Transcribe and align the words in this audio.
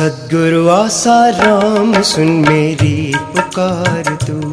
सतगुरु 0.00 0.68
आसा 0.68 1.28
राम, 1.28 2.02
सुन 2.02 2.26
मेरी 2.26 3.14
पुकार 3.18 4.18
तू। 4.26 4.52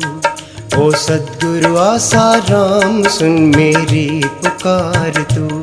ओ 0.81 0.91
सतगुरु 0.91 1.77
आसा 1.77 2.35
राम, 2.35 3.03
सुन 3.03 3.31
मेरी 3.31 4.21
पुकार 4.25 5.25
तू। 5.35 5.61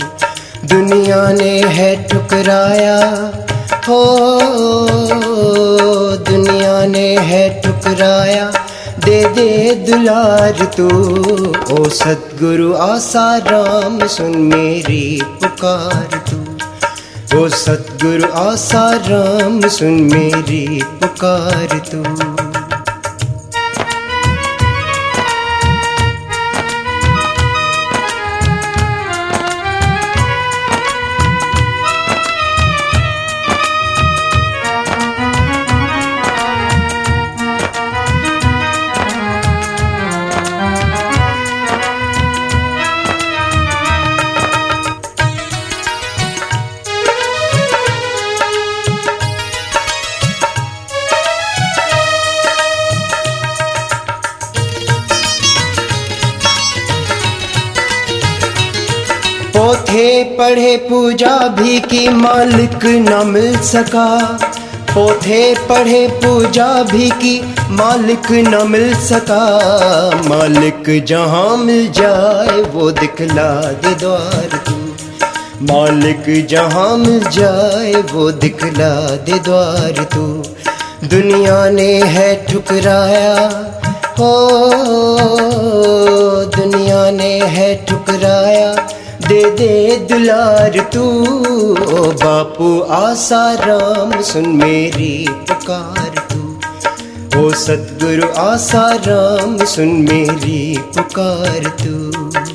दुनिया 0.69 1.33
ने 1.33 1.61
है 1.61 2.09
ठुकराया, 2.09 2.99
हो, 3.89 4.19
दुनिया 6.17 6.87
ने 6.87 7.17
है 7.19 7.63
ठुकराया, 7.63 8.53
दे 9.05 9.25
दे 9.25 9.75
दुलार 9.75 10.65
तू। 10.77 10.89
ओ 11.75 11.89
सतगुरु 11.89 12.75
आसा 12.75 13.37
राम, 13.37 14.07
सुन 14.07 14.37
मेरी 14.37 15.23
पुकार 15.25 16.25
तू। 16.31 16.64
ओ 17.37 17.49
सतगुरु 17.49 18.27
आसाराम 18.41 19.61
सुन 19.77 20.01
मेरी 20.13 20.65
पुकार 21.03 21.79
तू। 21.91 22.44
पोथे 59.95 60.25
पढ़े 60.25 60.77
पूजा 60.77 61.37
भी 61.49 61.81
की 61.81 62.09
मालिक 62.09 62.85
न 62.85 63.27
मिल 63.27 63.59
सका। 63.59 64.07
पोथे 64.95 65.55
पढ़े 65.55 66.09
पूजा 66.09 66.83
भी 66.83 67.11
की 67.11 67.55
मालिक 67.71 68.31
न 68.31 68.67
मिल 68.71 68.95
सका। 68.95 69.45
मालिक 70.29 71.05
जहाँ 71.05 71.57
मिल 71.57 71.93
जाए, 71.93 72.63
वो 72.63 72.91
दिखला 72.91 73.63
दे 73.63 73.95
द्वार 73.95 74.59
तू। 74.67 74.73
मालिक 75.63 76.47
जहाँ 76.47 76.97
मिल 76.97 77.21
जाए, 77.21 77.95
वो 78.13 78.31
दिखला 78.31 78.91
दे 79.17 79.39
द्वार 79.39 80.05
तू। 80.15 80.27
दुनिया 81.09 81.71
ने 81.71 81.93
है 82.03 82.47
ठुकराया 82.47 83.47
हो 84.19 84.35
दुनिया 86.57 87.11
ने 87.11 87.33
है 87.47 87.87
ठुकराया। 87.87 88.89
दे 89.29 89.51
दे 89.51 89.97
दुलार 89.97 90.91
तू, 90.95 91.03
ओ 91.95 92.13
बापू 92.13 92.81
आसा 92.81 93.55
राम, 93.55 94.23
सुन 94.23 94.49
मेरी 94.49 95.29
पुकार 95.31 96.27
तू। 96.33 96.41
ओ 97.41 97.51
सतगुरु 97.53 98.29
आसा 98.41 98.89
राम, 99.09 99.65
सुन 99.65 99.89
मेरी 99.89 100.79
पुकार 100.79 101.77
तू। 101.85 102.54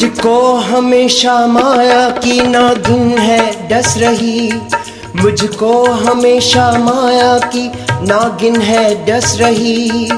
मुझको 0.00 0.54
हमेशा 0.54 1.46
माया 1.46 2.10
की 2.10 2.40
नागिन 2.46 3.18
है, 3.18 3.68
डस 3.68 3.94
रही। 3.98 4.52
मुझको 5.16 5.90
हमेशा 5.90 6.78
माया 6.78 7.38
की 7.38 7.68
नागिन 7.88 8.60
है, 8.60 9.06
डस 9.06 9.36
रही। 9.40 10.10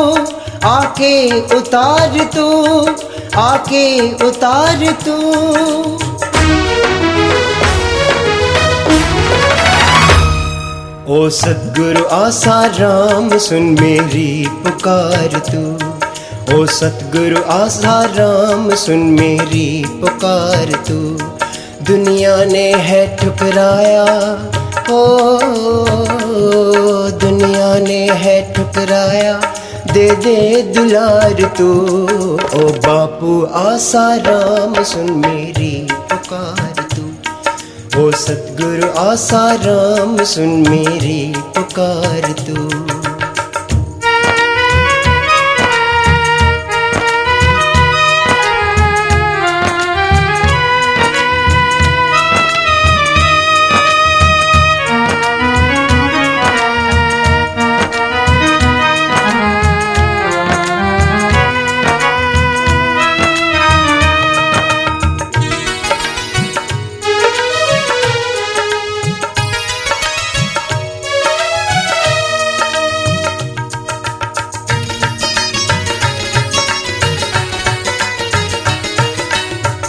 आके 0.67 1.41
उतार 1.55 2.29
तू, 2.35 2.87
आके 3.39 4.13
उतार 4.25 4.95
तू। 5.07 5.17
ओ 11.09 11.29
सतगुरु 11.29 12.05
आसा 12.05 12.65
राम, 12.65 13.37
सुन 13.37 13.63
मेरी 13.63 14.47
पुकार 14.49 15.39
तू। 15.39 15.73
ओ 16.57 16.65
सतगुरु 16.65 17.43
आसा 17.49 18.03
राम, 18.03 18.75
सुन 18.75 18.97
मेरी 18.97 19.85
पुकार 19.87 20.65
तू। 20.87 21.17
दुनिया 21.85 22.43
ने 22.45 22.73
है 22.73 23.17
ठुकराया, 23.17 24.03
ओ, 24.91 25.39
दुनिया 27.09 27.79
ने 27.79 28.09
है 28.11 28.53
ठुकराया, 28.53 29.41
दे 29.93 30.15
दे 30.15 30.61
दुलार 30.61 31.53
तू। 31.57 31.73
ओ 32.55 32.69
बापू 32.69 33.45
आसा 33.45 34.15
राम, 34.15 34.83
सुन 34.83 35.11
मेरी 35.11 35.87
पुकार 35.91 36.76
ओ 37.99 38.09
सतगुरु 38.21 38.87
आसा 39.03 39.43
राम 39.63 40.17
सुन 40.31 40.49
मेरी 40.69 41.19
पुकार 41.55 42.31
तू 42.41 42.96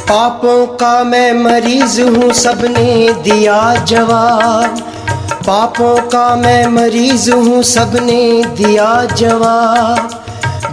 पापों 0.08 0.66
का 0.66 1.04
मैं 1.04 1.32
मरीज़ 1.32 2.02
हूँ, 2.02 2.32
सबने 2.32 3.12
दिया 3.12 3.74
जवाब। 3.74 4.78
पापों 5.46 5.96
का 6.08 6.36
मैं 6.36 6.66
मरीज़ 6.66 7.30
हूँ, 7.30 7.62
सबने 7.62 8.44
दिया 8.44 9.04
जवाब। 9.04 10.24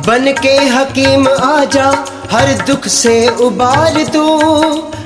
बन 0.07 0.33
के 0.41 0.57
हकीम 0.57 1.27
आजा, 1.27 2.05
हर 2.31 2.47
दुख 2.67 2.87
से 2.87 3.29
उबार 3.29 4.05
तू। 4.13 4.39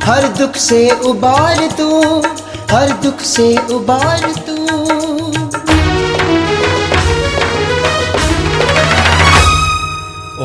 हर 0.03 0.27
दुख 0.27 0.55
से 0.55 0.89
उबार 1.05 1.69
तू, 1.77 2.19
हर 2.71 2.89
दुख 2.89 3.19
से 3.19 3.57
उबार 3.71 4.33
तू। 4.47 4.58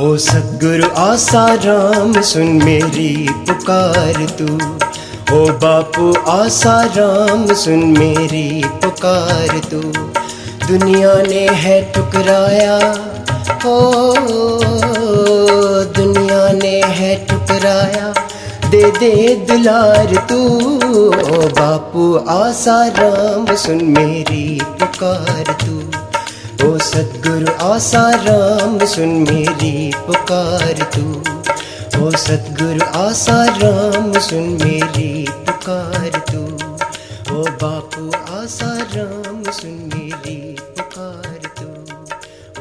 ओ 0.05 0.17
सतगुरु 0.17 0.89
आसा 1.01 1.43
राम, 1.55 2.21
सुन 2.23 2.49
मेरी 2.65 3.29
पुकार 3.31 4.27
तू। 4.39 4.47
ओ 5.37 5.39
बापू 5.59 6.09
आसा 6.31 6.75
राम, 6.97 7.47
सुन 7.55 7.85
मेरी 7.99 8.65
पुकार 8.67 9.59
तू। 9.71 9.81
दुनिया 10.67 11.15
ने 11.23 11.47
है 11.55 11.79
ठुकराया 11.93 12.77
ओ 13.67 13.79
दुनिया 15.97 16.43
ने 16.53 16.77
है 16.93 17.15
ठुकराया, 17.27 18.15
दे 18.71 18.85
दे 18.91 19.13
दुलार 19.49 20.17
तू। 20.29 20.45
ओ 21.17 21.49
बापू 21.51 22.15
आसा 22.29 22.79
राम, 22.99 23.55
सुन 23.57 23.85
मेरी 23.99 24.61
पुकार 24.65 25.57
तू। 25.67 26.04
ओ 26.63 26.79
सतगुरु 26.79 27.53
आसा 27.65 28.11
राम 28.11 28.79
सुन 28.85 29.09
मेरी 29.09 29.93
पुकार 29.97 30.91
तू। 30.95 31.07
ओ 32.03 32.11
सतगुरु 32.11 32.85
आसा 32.99 33.45
राम 33.45 34.13
सुन 34.19 34.43
मेरी 34.65 35.27
पुकार 35.31 36.11
तू। 36.33 36.43
ओ 37.35 37.45
बापू 37.63 38.11
आसा 38.35 38.73
राम 38.97 39.43
सुन 39.53 39.91
मेरी 39.95 40.57
पुकार 40.61 41.41
तू। 41.59 41.69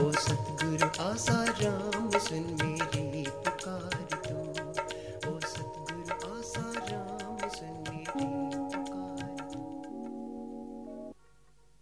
ओ 0.02 0.12
सतगुरु 0.12 0.88
आसा 1.04 1.46
राम 1.62 2.10
सुन 2.20 2.58